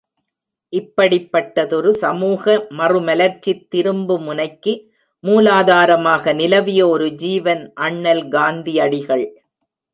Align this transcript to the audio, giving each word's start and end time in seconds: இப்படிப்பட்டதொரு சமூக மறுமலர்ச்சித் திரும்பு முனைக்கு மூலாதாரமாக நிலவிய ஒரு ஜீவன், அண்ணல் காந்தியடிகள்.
இப்படிப்பட்டதொரு 0.73 1.91
சமூக 1.93 2.53
மறுமலர்ச்சித் 2.77 3.67
திரும்பு 3.69 4.15
முனைக்கு 4.19 4.73
மூலாதாரமாக 5.23 6.33
நிலவிய 6.33 6.81
ஒரு 6.87 7.09
ஜீவன், 7.15 7.63
அண்ணல் 7.79 8.27
காந்தியடிகள். 8.27 9.25